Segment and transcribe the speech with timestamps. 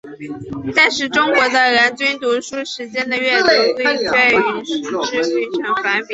[0.75, 4.65] 但是中国的人均读书时间的阅读率却与
[5.05, 6.09] 识字率呈反比。